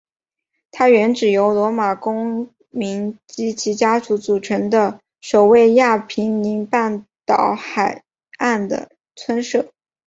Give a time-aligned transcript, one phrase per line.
[0.71, 8.03] 它原指由罗马公民及其家属组成的守卫亚平宁半岛海
[8.39, 9.71] 岸的村社。